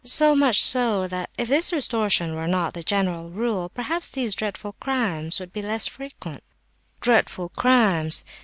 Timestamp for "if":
1.37-1.47